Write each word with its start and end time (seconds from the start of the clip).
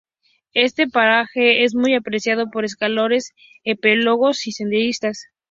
Este 0.55 0.87
paraje 0.87 1.63
es 1.63 1.75
muy 1.75 1.93
apreciado 1.93 2.49
por 2.49 2.65
escaladores, 2.65 3.33
espeleólogos 3.63 4.47
y 4.47 4.51
senderistas. 4.53 5.27